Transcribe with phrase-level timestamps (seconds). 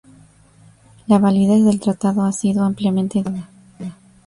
[1.05, 3.51] La validez del tratado ha sido ampliamente disputada.